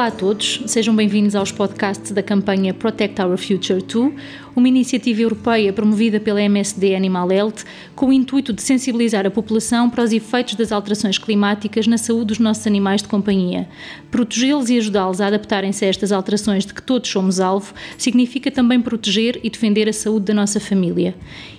[0.00, 4.14] Olá a todos, sejam bem-vindos aos podcasts da campanha Protect Our Future 2,
[4.56, 7.64] uma iniciativa europeia promovida pela MSD Animal Health
[7.94, 12.28] com o intuito de sensibilizar a população para os efeitos das alterações climáticas na saúde
[12.28, 13.68] dos nossos animais de companhia.
[14.10, 18.80] Protegê-los e ajudá-los a adaptarem-se a estas alterações de que todos somos alvo significa também
[18.80, 21.14] proteger e defender a saúde da nossa família.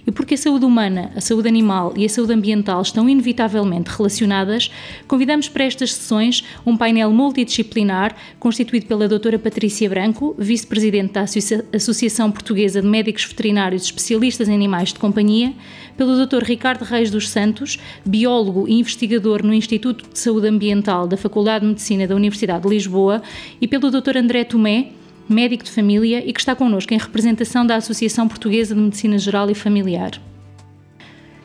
[0.06, 4.72] E porque a saúde humana, a saúde animal e a saúde ambiental estão inevitavelmente relacionadas,
[5.08, 11.26] convidamos para estas sessões um painel multidisciplinar constituído pela doutora Patrícia Branco, vice-presidente da
[11.74, 15.54] Associação Portuguesa de Médicos Veterinários Especialistas em Animais de Companhia,
[15.98, 16.44] pelo Dr.
[16.44, 21.70] Ricardo Reis dos Santos, biólogo e investigador no Instituto de Saúde Ambiental da Faculdade de
[21.70, 23.22] Medicina da Universidade de Lisboa,
[23.60, 24.18] e pelo Dr.
[24.18, 24.90] André Tomé,
[25.30, 29.50] médico de família e que está connosco em representação da Associação Portuguesa de Medicina Geral
[29.50, 30.20] e Familiar.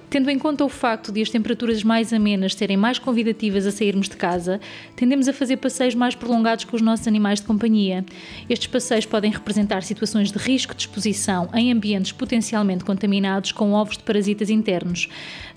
[0.08, 4.08] Tendo em conta o facto de as temperaturas mais amenas serem mais convidativas a sairmos
[4.08, 4.60] de casa,
[4.94, 8.04] tendemos a fazer passeios mais prolongados com os nossos animais de companhia.
[8.48, 13.96] Estes passeios podem representar situações de risco de exposição em ambientes potencialmente contaminados com ovos
[13.96, 15.08] de parasitas internos.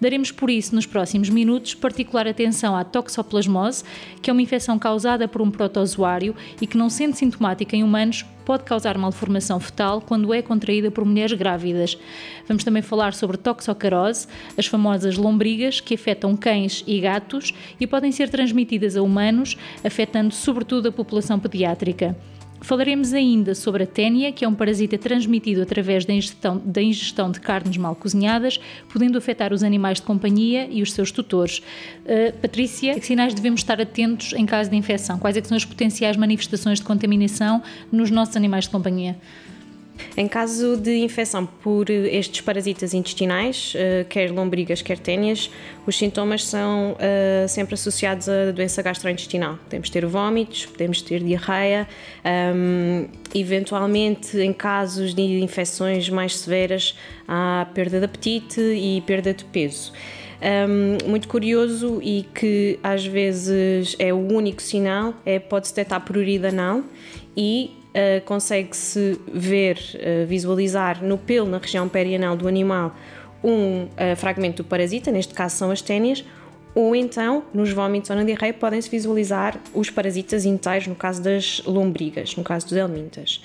[0.02, 3.84] Daremos por isso, nos próximos minutos, particular atenção à toxoplasmose,
[4.22, 8.26] que é uma infecção causada por um protozoário e que, não sendo sintomática em humanos,
[8.50, 11.96] pode causar malformação fetal quando é contraída por mulheres grávidas.
[12.48, 14.26] Vamos também falar sobre toxocarose,
[14.58, 20.34] as famosas lombrigas que afetam cães e gatos e podem ser transmitidas a humanos, afetando
[20.34, 22.18] sobretudo a população pediátrica.
[22.62, 27.32] Falaremos ainda sobre a ténia, que é um parasita transmitido através da ingestão, da ingestão
[27.32, 28.60] de carnes mal cozinhadas,
[28.92, 31.60] podendo afetar os animais de companhia e os seus tutores.
[32.06, 35.18] Uh, Patrícia, que sinais devemos estar atentos em caso de infecção?
[35.18, 39.16] Quais é são as potenciais manifestações de contaminação nos nossos animais de companhia?
[40.18, 45.50] Em caso de infecção por estes parasitas intestinais, eh, quer lombrigas, quer ténias,
[45.86, 49.58] os sintomas são uh, sempre associados à doença gastrointestinal.
[49.64, 51.88] Podemos ter vômitos, podemos ter diarreia,
[52.56, 56.96] um, eventualmente, em casos de infecções mais severas,
[57.28, 59.92] há perda de apetite e perda de peso.
[60.42, 66.16] Um, muito curioso e que às vezes é o único sinal, é pode-se detectar por
[66.16, 66.82] urida anal
[67.36, 72.96] e uh, consegue-se ver, uh, visualizar no pelo, na região perianal do animal,
[73.44, 76.24] um uh, fragmento do parasita, neste caso são as ténias,
[76.76, 81.62] ou então, nos vômitos ou na diarreia, podem-se visualizar os parasitas inteiros, no caso das
[81.66, 83.42] lombrigas, no caso dos helmintas.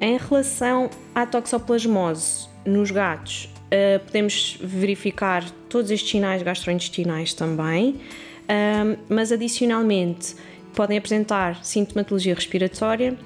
[0.00, 8.98] Em relação à toxoplasmose nos gatos, uh, podemos verificar todos estes sinais gastrointestinais também, uh,
[9.08, 10.36] mas adicionalmente
[10.74, 13.16] podem apresentar sintomatologia respiratória,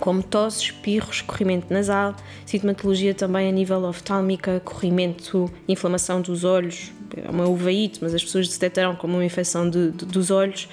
[0.00, 7.30] como tosse, espirro, escorrimento nasal, sintomatologia também a nível oftálmica, corrimento, inflamação dos olhos, é
[7.30, 10.68] uma uveíte, mas as pessoas detectarão como uma infecção de, de, dos olhos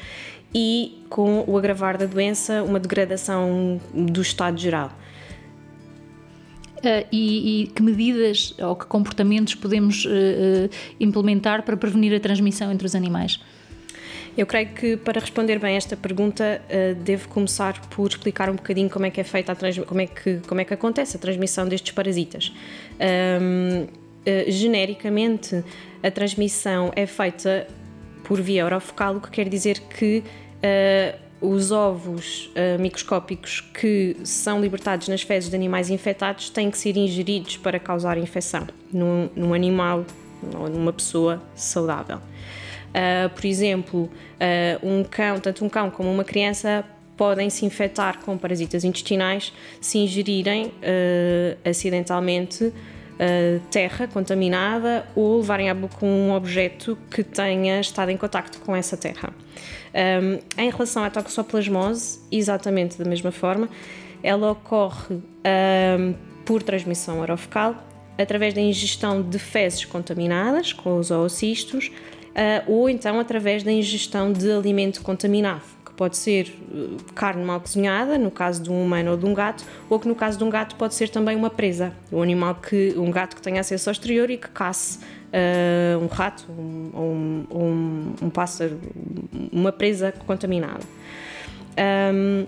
[0.54, 4.92] e com o agravar da doença, uma degradação do estado geral.
[6.80, 12.20] Uh, e, e, que medidas ou que comportamentos podemos uh, uh, implementar para prevenir a
[12.20, 13.40] transmissão entre os animais?
[14.38, 18.90] Eu creio que para responder bem esta pergunta uh, devo começar por explicar um bocadinho
[18.90, 21.68] como é que é feita a como é que como é que acontece a transmissão
[21.68, 22.54] destes parasitas.
[23.42, 23.90] Um, uh,
[24.26, 25.64] eh, genericamente,
[26.02, 27.68] a transmissão é feita
[28.24, 35.08] por via orofocal, o que quer dizer que uh, os ovos microscópicos que são libertados
[35.08, 40.06] nas fezes de animais infectados têm que ser ingeridos para causar infecção num, num animal
[40.54, 42.20] ou numa pessoa saudável.
[42.92, 46.84] Uh, por exemplo, uh, um cão, tanto um cão como uma criança
[47.16, 52.74] podem se infectar com parasitas intestinais se ingerirem uh, acidentalmente
[53.70, 58.98] terra contaminada ou levarem à boca um objeto que tenha estado em contacto com essa
[58.98, 59.32] terra.
[59.94, 63.70] Um, em relação à toxoplasmose, exatamente da mesma forma,
[64.24, 67.76] ela ocorre um, por transmissão orofecal
[68.18, 71.92] através da ingestão de fezes contaminadas com os oocistos
[72.32, 77.60] uh, ou então através da ingestão de alimento contaminado, que pode ser uh, carne mal
[77.60, 80.44] cozinhada, no caso de um humano ou de um gato, ou que no caso de
[80.44, 83.90] um gato pode ser também uma presa, um animal que um gato que tenha acesso
[83.90, 88.80] ao exterior e que casse uh, um rato um, um, um, um, pássaro,
[89.52, 90.84] uma presa contaminada.
[92.14, 92.46] Um,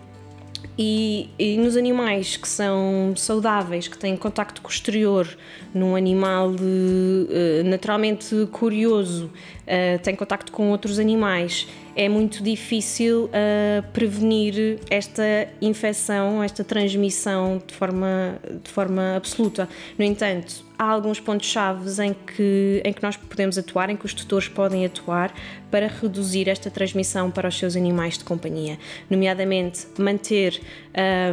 [0.78, 5.28] e, e, nos animais que são saudáveis, que têm contacto com o exterior,
[5.74, 13.84] num animal uh, naturalmente curioso, uh, tem contacto com outros animais, é muito difícil uh,
[13.94, 15.24] prevenir esta
[15.62, 19.69] infecção, esta transmissão de forma, de forma absoluta.
[19.98, 24.13] No entanto, há alguns pontos-chave em que, em que nós podemos atuar, em que os
[24.13, 25.33] tutores podem atuar
[25.71, 28.77] para reduzir esta transmissão para os seus animais de companhia,
[29.09, 30.62] nomeadamente manter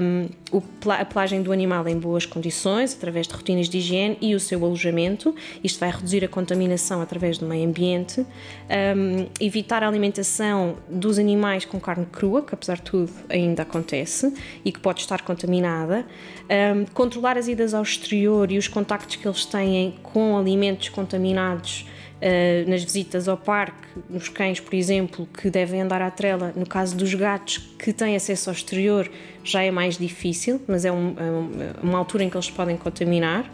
[0.02, 0.28] um,
[0.90, 4.64] a pelagem do animal em boas condições, através de rotinas de higiene e o seu
[4.64, 5.34] alojamento.
[5.62, 11.66] Isto vai reduzir a contaminação através do meio ambiente, um, evitar a alimentação dos animais
[11.66, 14.32] com carne crua, que apesar de tudo ainda acontece
[14.64, 16.06] e que pode estar contaminada,
[16.74, 21.86] um, controlar as idas ao exterior e os contactos que eles têm com alimentos contaminados
[22.20, 26.52] uh, nas visitas ao parque, nos cães, por exemplo, que devem andar à trela.
[26.54, 29.10] No caso dos gatos que têm acesso ao exterior,
[29.42, 33.50] já é mais difícil, mas é, um, é uma altura em que eles podem contaminar.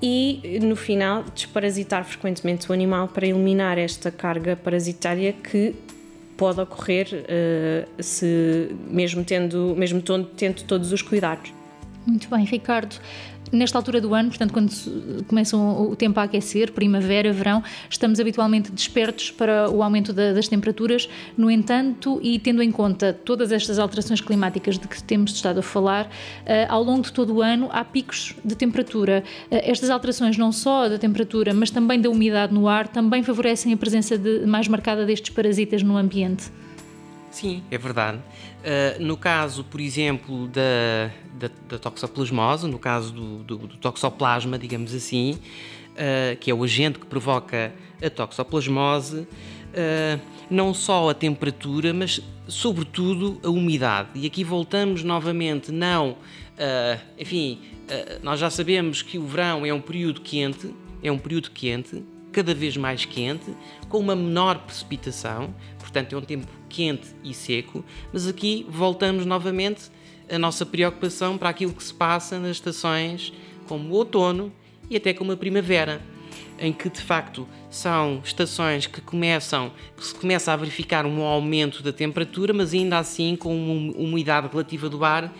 [0.00, 5.74] E no final, desparasitar frequentemente o animal para eliminar esta carga parasitária que
[6.36, 10.00] pode ocorrer uh, se mesmo tendo mesmo
[10.36, 11.52] tendo todos os cuidados.
[12.06, 12.96] Muito bem, Ricardo
[13.52, 14.72] nesta altura do ano, portanto, quando
[15.26, 20.48] começa o tempo a aquecer, primavera, verão, estamos habitualmente despertos para o aumento da, das
[20.48, 21.08] temperaturas.
[21.36, 25.62] No entanto, e tendo em conta todas estas alterações climáticas de que temos estado a
[25.62, 26.10] falar, uh,
[26.68, 29.24] ao longo de todo o ano há picos de temperatura.
[29.50, 33.72] Uh, estas alterações, não só da temperatura, mas também da umidade no ar, também favorecem
[33.72, 36.50] a presença de, mais marcada destes parasitas no ambiente.
[37.30, 38.18] Sim, é verdade.
[38.18, 44.58] Uh, no caso, por exemplo, da, da, da toxoplasmose, no caso do, do, do toxoplasma,
[44.58, 47.72] digamos assim, uh, que é o agente que provoca
[48.02, 50.20] a toxoplasmose, uh,
[50.50, 54.08] não só a temperatura, mas sobretudo a umidade.
[54.14, 56.16] E aqui voltamos novamente, não,
[57.18, 57.60] enfim,
[58.22, 62.02] nós já sabemos que o verão é um período quente, é um período quente,
[62.32, 63.54] cada vez mais quente,
[63.88, 65.54] com uma menor precipitação,
[65.88, 67.82] portanto é um tempo quente e seco,
[68.12, 69.90] mas aqui voltamos novamente
[70.30, 73.32] a nossa preocupação para aquilo que se passa nas estações
[73.66, 74.52] como o outono
[74.90, 76.02] e até como a primavera,
[76.58, 81.82] em que de facto são estações que começam, que se começa a verificar um aumento
[81.82, 85.32] da temperatura, mas ainda assim com uma umidade relativa do ar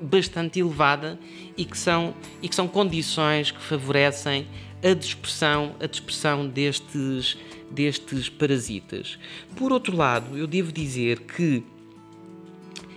[0.00, 1.18] bastante elevada
[1.56, 4.46] e que são, e que são condições que favorecem
[4.82, 7.36] a dispersão, a dispersão destes,
[7.70, 9.18] destes parasitas.
[9.56, 11.64] Por outro lado, eu devo dizer que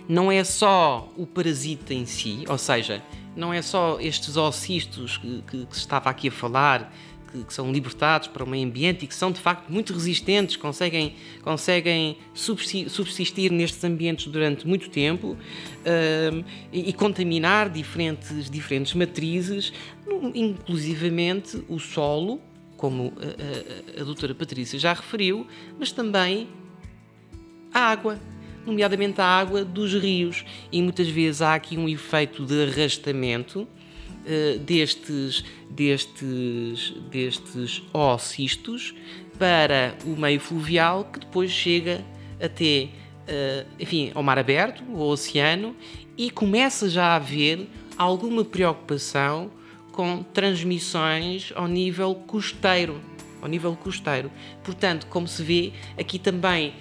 [0.08, 3.02] não é só o parasita em si, ou seja,
[3.36, 6.92] não é só estes ocistos que, que, que se estava aqui a falar,
[7.30, 10.56] que, que, são libertados para o meio ambiente e que são de facto muito resistentes,
[10.56, 19.72] conseguem, conseguem subsistir nestes ambientes durante muito tempo uh, e, e, contaminar diferentes, diferentes matrizes,
[20.34, 22.40] inclusivamente o solo,
[22.76, 25.46] como a, a, a doutora Patrícia já referiu,
[25.78, 26.48] mas também
[27.72, 28.18] a água
[28.64, 30.44] nomeadamente a água dos rios.
[30.70, 33.66] E muitas vezes há aqui um efeito de arrastamento
[34.24, 38.94] uh, destes, destes, destes ocistos
[39.38, 42.04] para o meio fluvial que depois chega
[42.40, 42.88] até
[43.30, 45.74] uh, enfim, ao mar aberto, ao oceano,
[46.16, 49.50] e começa já a haver alguma preocupação
[49.92, 53.00] com transmissões ao nível costeiro.
[53.40, 54.30] Ao nível costeiro.
[54.62, 56.74] Portanto, como se vê, aqui também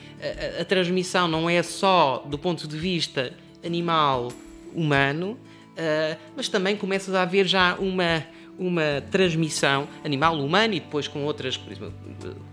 [0.58, 3.34] a, a, transmissão não é só do ponto de vista
[3.64, 4.30] animal
[4.76, 5.38] humano,
[5.80, 8.26] uh, mas também começa a haver já uma,
[8.58, 11.94] uma transmissão animal humano e depois com outras, por exemplo,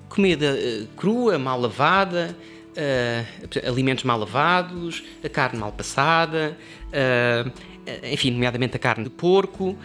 [0.09, 2.37] comida uh, crua, mal lavada,
[2.73, 6.57] uh, alimentos mal lavados, a carne mal passada,
[8.11, 9.77] enfim, nomeadamente a carne de porco,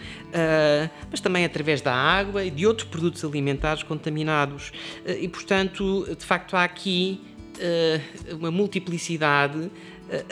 [1.10, 4.72] mas também através da água e de outros produtos alimentares contaminados.
[5.06, 7.20] e, portanto, de facto, há aqui
[7.62, 9.58] uh, uma multiplicidade.
[9.58, 9.70] Uh,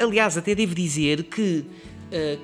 [0.04, 1.89] aliás, até devo dizer que, uh,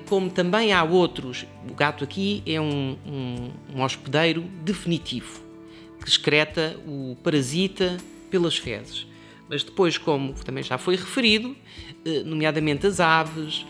[0.07, 5.41] como também há outros, o gato aqui é um, um, um hospedeiro definitivo
[6.01, 7.97] que excreta o parasita
[8.29, 9.05] pelas fezes.
[9.49, 11.55] Mas depois, como também já foi referido,
[12.25, 13.65] nomeadamente as aves,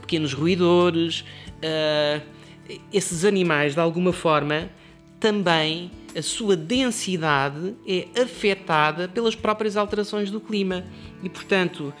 [0.00, 1.24] pequenos roedores,
[2.92, 4.70] esses animais, de alguma forma,
[5.20, 10.84] também a sua densidade é afetada pelas próprias alterações do clima
[11.22, 11.94] e, portanto,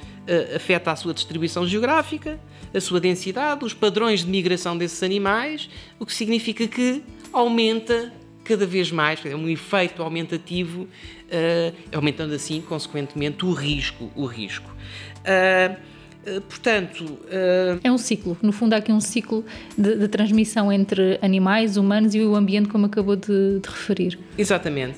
[0.54, 2.40] afeta a sua distribuição geográfica,
[2.74, 5.70] a sua densidade, os padrões de migração desses animais,
[6.00, 8.12] o que significa que aumenta
[8.48, 14.10] cada vez mais, é um efeito aumentativo, uh, aumentando assim, consequentemente, o risco.
[14.16, 14.70] O risco.
[14.70, 15.76] Uh, eh,
[16.48, 17.04] portanto.
[17.04, 17.80] Uh...
[17.82, 18.36] É um ciclo.
[18.42, 19.44] No fundo, há aqui um ciclo
[19.76, 24.18] de, de, transmissão entre animais, humanos e o ambiente, como acabou de, de referir.
[24.36, 24.96] Exatamente.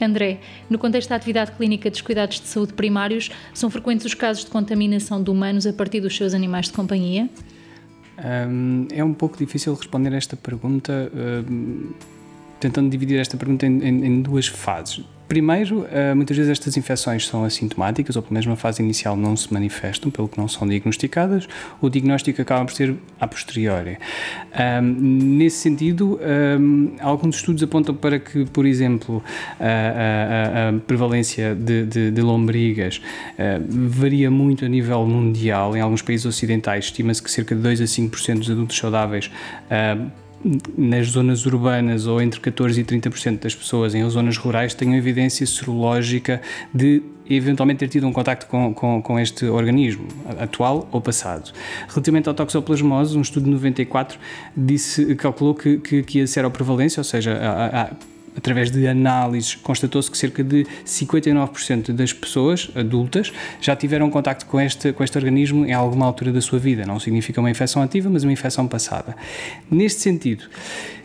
[0.00, 4.44] André, no contexto da atividade clínica dos cuidados de saúde primários, são frequentes os casos
[4.44, 7.28] de contaminação de humanos a partir dos seus animais de companhia?
[8.18, 11.10] Um, é um pouco difícil responder a esta pergunta,
[11.48, 11.92] um,
[12.60, 15.04] tentando dividir esta pergunta em, em, em duas fases.
[15.32, 19.34] Primeiro, eh, muitas vezes estas infecções são assintomáticas, ou pelo menos na fase inicial não
[19.34, 21.48] se manifestam, pelo que não são diagnosticadas.
[21.80, 23.96] O diagnóstico acaba por ser a posteriori.
[24.82, 26.20] nesse sentido,
[27.00, 29.24] alguns estudos apontam para que, por exemplo,
[29.58, 33.00] a, a, a prevalência de, de, de lombrigas
[33.38, 35.74] eh, varia muito a nível mundial.
[35.74, 39.30] Em alguns países ocidentais, estima-se que cerca de 2 a 5% dos adultos saudáveis
[40.76, 45.46] nas zonas urbanas ou entre 14% e 30% das pessoas em zonas rurais tenham evidência
[45.46, 46.40] serológica
[46.74, 50.06] de eventualmente ter tido um contacto com, com, com, este organismo,
[50.38, 51.52] atual ou passado.
[51.88, 54.18] Relativamente ao toxoplasmose, um estudo de 94
[54.56, 57.90] disse, calculou que, que, que a seroprevalência, ou seja, a, a
[58.36, 64.60] através de análises, constatou-se que cerca de 59% das pessoas adultas já tiveram contacto com
[64.60, 66.84] este, com este organismo em alguma altura da sua vida.
[66.86, 69.16] Não significa uma infecção ativa, mas uma infecção passada.
[69.70, 70.44] Neste sentido,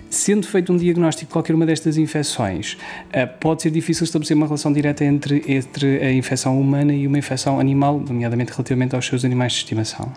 [0.09, 2.77] Sendo feito um diagnóstico de qualquer uma destas infecções,
[3.11, 7.17] eh, pode ser difícil estabelecer uma relação direta entre, entre a infecção humana e uma
[7.17, 10.09] infecção animal, nomeadamente relativamente aos seus animais de estimação.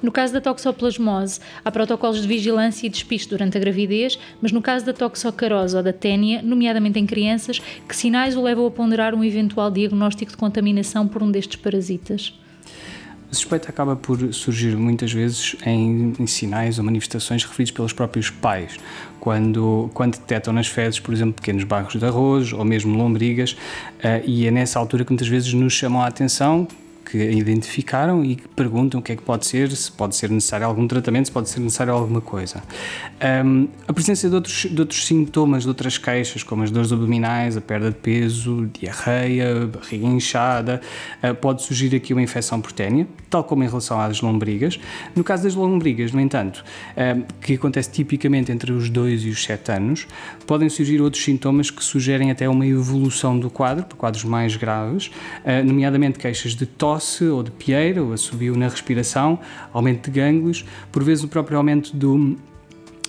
[0.00, 4.62] No caso da toxoplasmose, há protocolos de vigilância e despiste durante a gravidez, mas no
[4.62, 9.14] caso da toxocarose ou da ténia, nomeadamente em crianças, que sinais o levam a ponderar
[9.14, 12.32] um eventual diagnóstico de contaminação por um destes parasitas?
[13.30, 18.30] A suspeita acaba por surgir muitas vezes em, em, sinais ou manifestações referidos pelos próprios
[18.30, 18.78] pais,
[19.20, 24.24] quando, quando detectam nas fezes, por exemplo, pequenos barros de arroz ou mesmo lombrigas, uh,
[24.24, 26.66] e é nessa altura que muitas vezes nos chamam a atenção
[27.10, 30.86] que identificaram e perguntam o que é que pode ser, se pode ser necessário algum
[30.86, 32.62] tratamento, se pode ser necessário alguma coisa.
[33.44, 37.56] Um, a presença de outros, de outros sintomas, de outras queixas, como as dores abdominais,
[37.56, 40.82] a perda de peso, diarreia, barriga inchada,
[41.22, 44.78] uh, pode surgir aqui uma infecção por ténia, tal como em relação às lombrigas.
[45.16, 46.62] No caso das lombrigas, no entanto,
[46.92, 50.06] uh, que acontece tipicamente entre os 2 e os 7 anos,
[50.46, 55.06] podem surgir outros sintomas que sugerem até uma evolução do quadro, para quadros mais graves,
[55.06, 59.38] uh, nomeadamente queixas de tosse tosse ou de pieira, ou assobio na respiração,
[59.72, 62.36] aumento de gânglios, por vezes o próprio aumento do,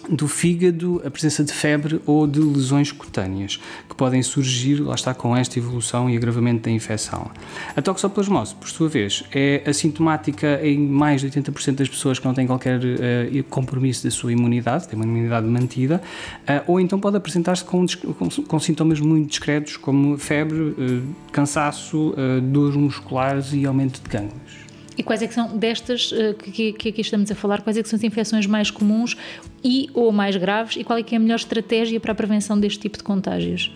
[0.09, 5.13] do fígado, a presença de febre ou de lesões cutâneas, que podem surgir, lá está,
[5.13, 7.29] com esta evolução e agravamento da infecção.
[7.75, 12.33] A toxoplasmose, por sua vez, é assintomática em mais de 80% das pessoas que não
[12.33, 16.01] têm qualquer uh, compromisso da sua imunidade, têm uma imunidade mantida,
[16.41, 17.85] uh, ou então pode apresentar-se com,
[18.17, 24.68] com, com, sintomas muito discretos, como febre, uh, cansaço, dores musculares e aumento de gânglios.
[25.00, 27.82] E quais é que são destas uh, que, que, aqui estamos a falar, quais é
[27.82, 29.15] que são as infecções mais comuns
[29.63, 32.60] e ou mais graves e qual é que é a melhor estratégia para a prevenção
[32.60, 33.74] deste tipo de contágios?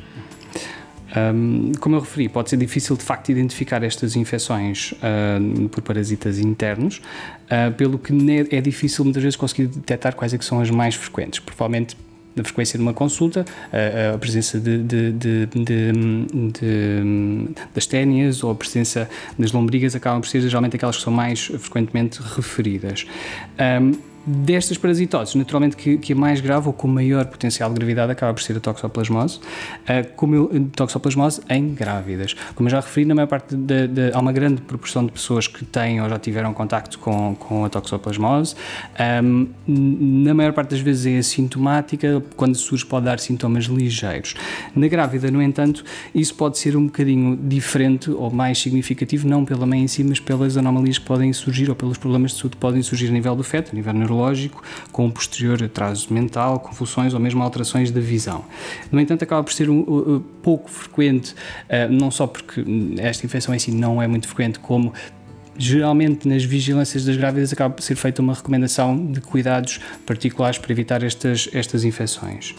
[1.16, 6.40] Um, como eu referi, pode ser difícil de facto identificar estas infecções uh, por parasitas
[6.40, 6.98] internos,
[7.46, 8.12] uh, pelo que
[8.52, 11.40] é difícil muitas vezes conseguir detectar quais é que são as mais frequentes.
[11.40, 11.96] Provavelmente
[12.36, 15.92] da frequência de uma consulta, a, a presença de, de, de, de,
[17.74, 21.46] das ténias ou a presença das lombrigas acabam por ser geralmente aquelas que são mais
[21.46, 23.06] frequentemente referidas.
[23.82, 28.12] Um, destas parasitoses, naturalmente que, que a mais grave ou com maior potencial de gravidade
[28.12, 32.34] acaba por ser a toxoplasmose, uh, como eu, toxoplasmose em grávidas.
[32.56, 35.48] Como eu já referi, na maior parte de, de, há uma grande proporção de pessoas
[35.48, 38.56] que têm ou já tiveram contacto com, com a toxoplasmose.
[39.24, 44.36] Um, na maior parte das vezes é assintomática, quando surge pode dar sintomas ligeiros.
[44.76, 45.84] Na grávida, no entanto,
[46.16, 50.20] isso pode ser um bocadinho diferente ou mais significativo, não pela mãe em si, mas
[50.20, 53.36] pelas anomalias que podem surgir ou pelos problemas de saúde que podem surgir a nível
[53.36, 58.00] do feto, a nível neurológico neurológico, com posterior atraso mental, convulsões ou mesmo alterações da
[58.00, 58.46] visão.
[58.92, 62.64] No entanto, acaba por ser um, um, pouco frequente, uh, não só porque
[63.00, 64.94] esta infecção em si não é muito frequente, como
[65.58, 70.72] geralmente nas vigilâncias das grávidas acaba por ser feita uma recomendação de cuidados particulares para
[70.72, 72.56] evitar estas, estas infecções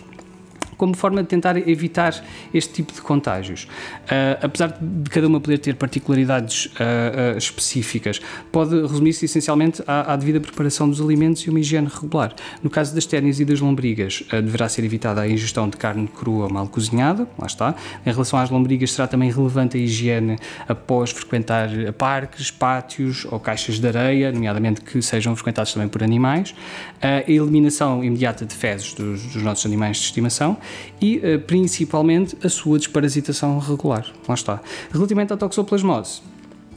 [0.77, 2.15] como forma de tentar evitar
[2.53, 3.65] este tipo de contágios.
[3.65, 8.21] Uh, apesar de cada uma poder ter particularidades uh, uh, específicas,
[8.53, 12.35] pode resumir-se essencialmente à, à, devida preparação dos alimentos e uma higiene regular.
[12.63, 16.49] No caso das térnias e das lombrigas, deverá ser evitada a ingestão de carne crua
[16.49, 17.75] mal cozinhada, lá está.
[18.05, 20.37] Em relação às lombrigas, será também relevante a higiene
[20.69, 26.55] após frequentar parques, pátios ou caixas de areia, nomeadamente que sejam frequentados também por animais.
[27.01, 30.57] a eliminação imediata de fezes dos, dos nossos animais de estimação
[31.01, 34.07] e uh, principalmente a sua desparasitação regular.
[34.29, 34.61] Lá está.
[34.93, 36.23] Relativamente à toxoplasmose,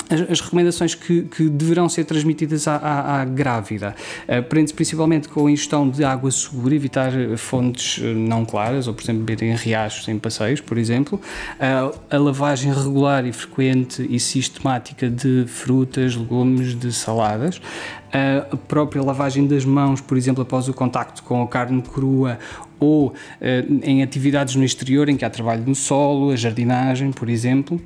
[0.10, 3.96] as, recomendações que, que, deverão ser transmitidas à, à, à grávida.
[4.27, 9.03] Uh, Prende-se principalmente com a ingestão de água segura, evitar fontes não claras, ou, por
[9.03, 11.20] exemplo, beber em riachos, em passeios, por exemplo.
[11.56, 17.62] Uh, a lavagem regular e frequente e sistemática de frutas, legumes, de saladas.
[18.51, 22.39] A própria lavagem das mãos, por exemplo, após o contacto com a carne crua
[22.79, 23.13] ou
[23.84, 27.81] em atividades no exterior em que há trabalho no solo, a jardinagem, por exemplo.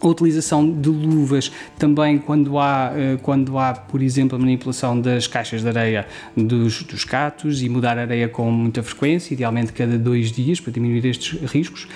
[0.00, 5.28] A utilização de luvas também quando há, eh, quando há, por exemplo, a manipulação das
[5.28, 9.96] caixas de areia dos, dos gatos e mudar a areia com muita frequência, idealmente cada
[9.96, 11.86] dois dias, para diminuir estes riscos,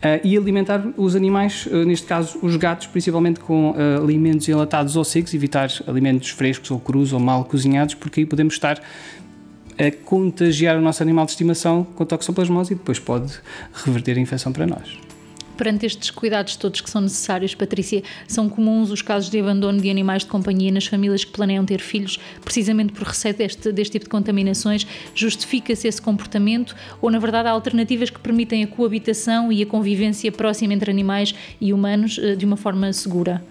[0.00, 5.02] eh, e alimentar os animais, eh, neste caso os gatos, principalmente com alimentos enlatados ou
[5.02, 8.80] secos, evitar alimentos frescos ou crus ou mal cozinhados, porque aí podemos estar
[9.78, 13.32] a contagiar o nosso animal de estimação com toxoplasmose e depois pode
[13.84, 14.98] reverter a infecção para nós.
[15.56, 19.88] Perante estes cuidados todos que são necessários, Patrícia, são comuns os casos de abandono de
[19.88, 24.04] animais de companhia nas famílias que planeiam ter filhos, precisamente por receio deste, deste tipo
[24.04, 24.86] de contaminações?
[25.14, 30.30] Justifica-se esse comportamento ou, na verdade, há alternativas que permitem a coabitação e a convivência
[30.30, 33.42] próxima entre animais e humanos eh, de uma forma segura?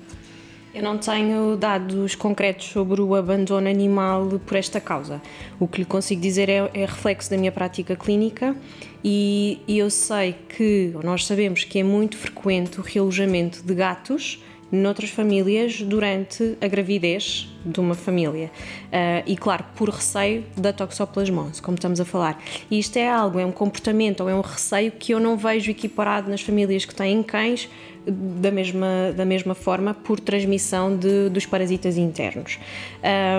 [0.75, 5.21] Eu não tenho dados concretos sobre o abandono animal por esta causa.
[5.57, 8.53] O que lhe consigo dizer é, é reflexo da minha prática clínica
[9.01, 14.43] e, e, eu sei que, nós sabemos que é muito frequente o realojamento de gatos
[14.69, 18.51] noutras famílias durante a gravidez de uma família.
[18.87, 22.41] Uh, e claro, por receio da toxoplasmose, como estamos a falar.
[22.69, 25.71] E isto é algo, é um comportamento ou é um receio que eu não vejo
[25.71, 27.69] equiparado nas famílias que têm cães
[28.07, 32.59] da mesma, da mesma forma por transmissão de, dos parasitas internos.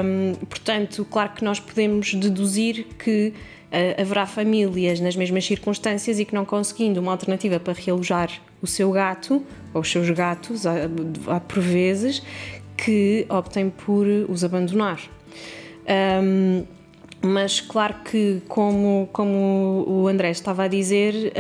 [0.05, 3.33] Um, portanto, claro que nós podemos deduzir que
[3.73, 8.31] uh, haverá famílias nas mesmas circunstâncias e que não conseguindo uma alternativa para realojar
[8.61, 12.23] o seu gato ou os seus gatos, há, por vezes,
[12.77, 15.01] que optem por os abandonar.
[16.23, 16.65] Um,
[17.23, 21.33] mas claro que, como, como o André estava a dizer,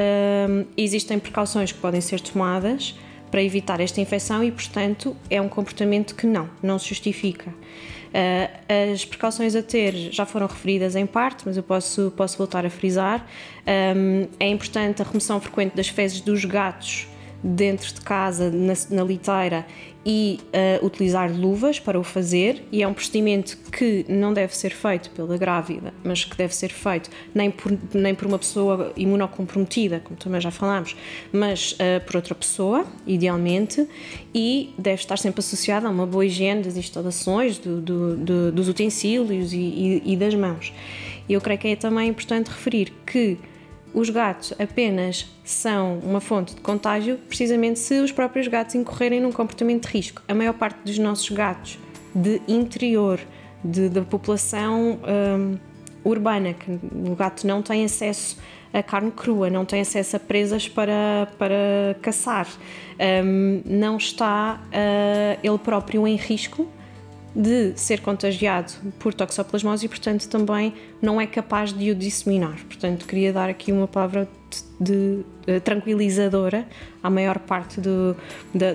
[0.48, 2.94] um, existem precauções que podem ser tomadas
[3.36, 7.50] para evitar esta infecção e, portanto, é um comportamento que não, não se justifica.
[7.50, 12.64] Uh, as precauções a ter já foram referidas em parte, mas eu posso, posso voltar
[12.64, 13.26] a frisar.
[13.94, 17.06] Um, é importante a remoção frequente das fezes dos gatos
[17.46, 19.64] dentro de casa, na, na liteira,
[20.04, 20.38] e
[20.80, 25.10] uh, utilizar luvas para o fazer, e é um procedimento que não deve ser feito
[25.10, 30.16] pela grávida, mas que deve ser feito nem por, nem por uma pessoa imunocomprometida, como
[30.16, 30.96] também já falámos,
[31.32, 33.86] mas uh, por outra pessoa, idealmente,
[34.32, 38.68] e deve estar sempre associada a uma boa higiene das instalações, do, do, do, dos
[38.68, 40.72] utensílios e, e, e das mãos.
[41.28, 43.36] Eu creio que é também importante referir que
[43.96, 49.32] os gatos apenas são uma fonte de contágio precisamente se os próprios gatos incorrerem num
[49.32, 50.22] comportamento de risco.
[50.28, 51.78] A maior parte dos nossos gatos
[52.14, 53.18] de interior,
[53.64, 55.56] de, da população um,
[56.04, 58.36] urbana, que o gato não tem acesso
[58.70, 62.46] a carne crua, não tem acesso a presas para, para caçar,
[63.24, 66.68] um, não está uh, ele próprio em risco
[67.36, 70.72] de ser contagiado por toxoplasmose e, portanto, também
[71.02, 72.58] não é capaz de o disseminar.
[72.64, 74.26] Portanto, queria dar aqui uma palavra
[74.80, 76.66] de, de, de tranquilizadora
[77.02, 78.16] à maior parte do,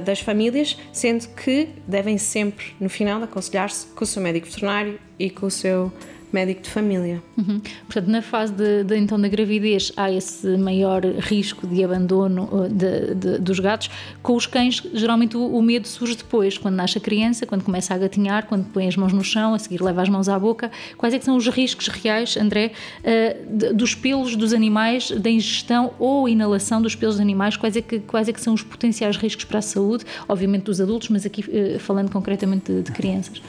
[0.05, 5.31] das famílias, sendo que devem sempre, no final, aconselhar-se com o seu médico veterinário e
[5.31, 5.91] com o seu
[6.33, 7.21] médico de família.
[7.37, 7.61] Uhum.
[7.85, 12.69] Portanto, na fase de, de, então da gravidez há esse maior risco de abandono uh,
[12.69, 13.89] de, de, dos gatos.
[14.21, 17.93] Com os cães, geralmente o, o, medo surge depois, quando nasce a criança, quando começa
[17.93, 20.71] a gatinhar, quando põe as mãos no chão, a seguir leva as mãos à boca.
[20.97, 22.71] Quais é que são os riscos reais, André,
[23.03, 27.57] uh, dos pelos dos animais, da ingestão ou inalação dos pelos dos animais?
[27.57, 30.05] Quais é que, quais é que são os potenciais riscos para a saúde?
[30.27, 33.41] Obviamente dos adultos, mas aqui uh, falando concretamente de crianças.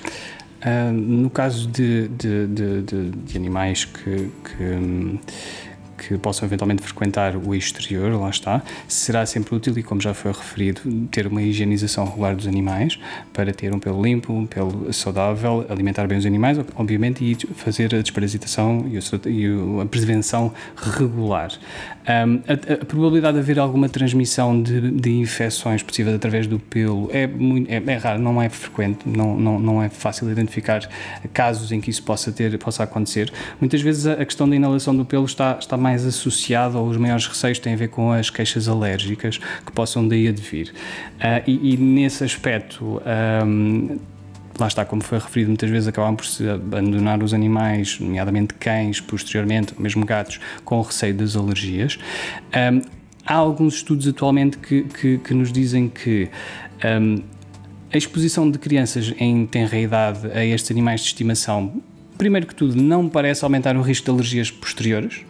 [0.64, 5.18] Uh, no caso de, de, de, de animais que, que
[6.06, 10.32] que possam eventualmente frequentar o exterior, lá está, será sempre útil e, como já foi
[10.32, 12.98] referido, ter uma higienização regular dos animais
[13.32, 17.94] para ter um pelo limpo, um pelo saudável, alimentar bem os animais, obviamente, e fazer
[17.94, 19.46] a desparasitação e
[19.80, 21.50] a prevenção regular.
[22.02, 27.08] Um, a, a, probabilidade de haver alguma transmissão de, de infecções possíveis através do pelo
[27.12, 30.88] é, muito, é, é raro, não é frequente, não, não, não é fácil identificar
[31.32, 33.32] casos em que isso possa, ter, possa acontecer.
[33.60, 36.96] Muitas vezes a, a questão da inalação do pelo está, está mais mais associado aos
[36.96, 40.72] maiores receios têm a ver com as queixas alérgicas que possam daí advir.
[41.16, 43.02] Uh, e, e, nesse aspecto,
[43.44, 43.98] um,
[44.58, 49.00] lá está, como foi referido, muitas vezes acabam por se abandonar os animais, nomeadamente cães,
[49.02, 51.98] posteriormente, mesmo gatos, com receio das alergias.
[52.72, 52.80] Um,
[53.26, 56.30] há alguns estudos atualmente que, que, que nos dizem que
[57.00, 57.22] um,
[57.92, 61.82] a exposição de crianças em tenra idade a estes animais de estimação,
[62.16, 65.20] primeiro que tudo, não parece aumentar o risco de alergias posteriores.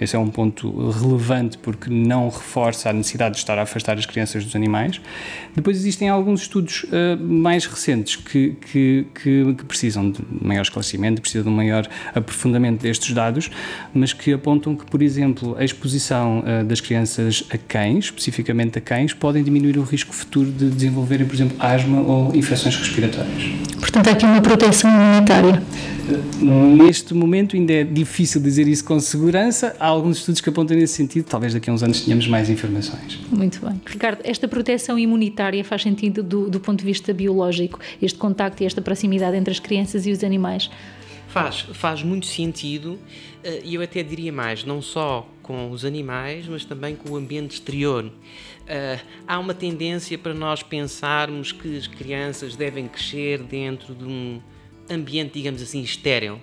[0.00, 4.06] Esse é um ponto relevante porque não reforça a necessidade de estar a afastar as
[4.06, 5.00] crianças dos animais.
[5.54, 11.20] Depois existem alguns estudos uh, mais recentes que, que, que, que, precisam de maior esclarecimento,
[11.20, 13.50] precisam de um maior aprofundamento destes dados,
[13.92, 18.80] mas que apontam que, por exemplo, a exposição uh, das crianças a cães, especificamente a
[18.80, 23.44] cães, podem diminuir o risco futuro de desenvolverem, por exemplo, asma ou infecções respiratórias.
[23.78, 25.62] Portanto, há aqui uma proteção imunitária.
[26.40, 29.76] Neste momento ainda é difícil dizer isso com segurança.
[29.78, 31.24] Há alguns estudos que apontam nesse sentido.
[31.24, 33.18] Talvez daqui a uns anos tenhamos mais informações.
[33.30, 33.80] Muito bem.
[33.86, 37.78] Ricardo, esta proteção imunitária faz sentido do, do ponto de vista biológico?
[38.00, 40.70] Este contacto e esta proximidade entre as crianças e os animais?
[41.28, 42.98] Faz, faz muito sentido
[43.44, 47.16] eh, e eu até diria mais, não só com os animais, mas também com o
[47.16, 48.04] ambiente exterior.
[48.04, 54.40] Uh, há uma tendência para nós pensarmos que as crianças devem crescer dentro de um
[54.88, 56.40] ambiente, digamos assim, estéril,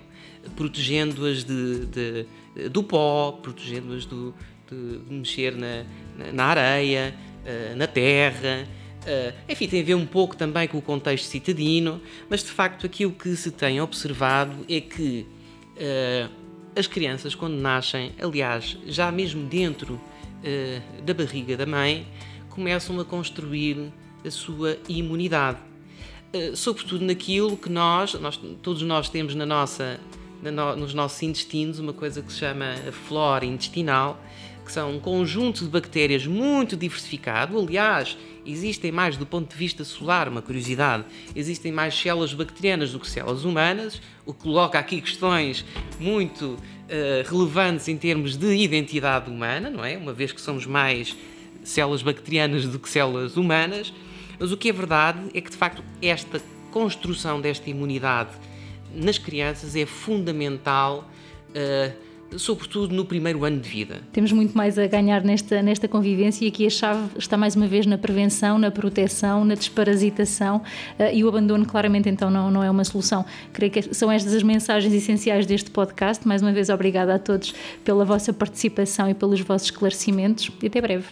[0.54, 2.26] protegendo-as de, de,
[2.70, 4.32] do pó, protegendo-as de,
[5.08, 5.84] mexer na,
[6.32, 8.66] na areia, uh, na terra.
[9.02, 12.84] Uh, enfim, tem a ver um pouco também com o contexto citadino, mas de facto
[12.84, 15.26] aquilo que se tem observado é que
[16.74, 20.00] as crianças, quando nascem, aliás, já mesmo dentro
[21.06, 22.04] da barriga da mãe,
[22.50, 23.92] começam a construir
[24.26, 25.58] a sua imunidade.
[26.32, 29.98] Eh, sobretudo naquilo que nós, nós, todos nós temos na nossa,
[30.42, 32.74] nos nossos intestinos uma coisa que se chama
[33.06, 34.22] flora intestinal,
[34.64, 37.58] que são um conjunto de bactérias muito diversificado.
[37.58, 43.00] Aliás, existem mais do ponto de vista solar, uma curiosidade, existem mais células bacterianas do
[43.00, 45.64] que células humanas, o que coloca aqui questões
[45.98, 46.58] muito uh,
[47.28, 49.96] relevantes em termos de identidade humana, não é?
[49.96, 51.16] Uma vez que somos mais
[51.64, 53.92] células bacterianas do que células humanas.
[54.38, 58.30] Mas o que é verdade é que, de facto, esta construção desta imunidade
[58.94, 61.08] nas crianças é fundamental.
[61.50, 64.00] Uh, sobretudo no primeiro ano de vida.
[64.12, 67.66] Temos muito mais a ganhar nesta, nesta convivência e aqui a chave está mais uma
[67.66, 70.58] vez na prevenção, na proteção, na desparasitação
[70.98, 73.24] uh, e o abandono claramente então não, não é uma solução.
[73.52, 76.26] Creio que são estas as mensagens essenciais deste podcast.
[76.26, 80.80] Mais uma vez obrigada a todos pela vossa participação e pelos vossos esclarecimentos e até
[80.80, 81.06] breve.